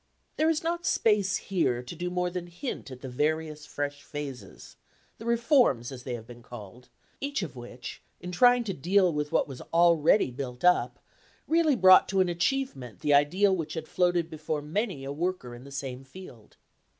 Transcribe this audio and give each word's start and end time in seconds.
There 0.37 0.49
is 0.49 0.63
not 0.63 0.83
space 0.83 1.37
here 1.37 1.83
to 1.83 1.95
do 1.95 2.09
more 2.09 2.31
than 2.31 2.47
hint 2.47 2.89
at 2.89 3.01
the 3.01 3.07
various 3.07 3.67
fresh 3.67 4.01
phases 4.01 4.75
the 5.19 5.25
reforms, 5.27 5.91
as 5.91 6.05
they 6.05 6.15
have 6.15 6.25
been 6.25 6.41
called 6.41 6.89
each 7.19 7.43
of 7.43 7.55
which, 7.55 8.01
in 8.19 8.31
trying 8.31 8.63
to 8.63 8.73
deal 8.73 9.13
with 9.13 9.31
what 9.31 9.47
was 9.47 9.61
already 9.71 10.31
built 10.31 10.63
up, 10.63 10.97
really 11.47 11.75
brought 11.75 12.09
to 12.09 12.19
an 12.19 12.29
achievement 12.29 13.01
the 13.01 13.13
ideal 13.13 13.55
which 13.55 13.75
had 13.75 13.87
floated 13.87 14.27
before 14.27 14.63
many 14.63 15.03
a 15.03 15.11
worker 15.11 15.53
in 15.53 15.65
the 15.65 15.71
same 15.71 16.03
field. 16.03 16.57